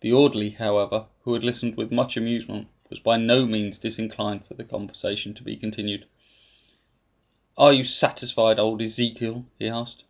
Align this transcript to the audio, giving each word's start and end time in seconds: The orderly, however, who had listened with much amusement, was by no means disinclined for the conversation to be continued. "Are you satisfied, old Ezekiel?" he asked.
The 0.00 0.10
orderly, 0.12 0.50
however, 0.50 1.06
who 1.22 1.34
had 1.34 1.44
listened 1.44 1.76
with 1.76 1.92
much 1.92 2.16
amusement, 2.16 2.66
was 2.90 2.98
by 2.98 3.16
no 3.16 3.46
means 3.46 3.78
disinclined 3.78 4.44
for 4.44 4.54
the 4.54 4.64
conversation 4.64 5.34
to 5.34 5.44
be 5.44 5.56
continued. 5.56 6.04
"Are 7.56 7.72
you 7.72 7.84
satisfied, 7.84 8.58
old 8.58 8.82
Ezekiel?" 8.82 9.44
he 9.60 9.68
asked. 9.68 10.02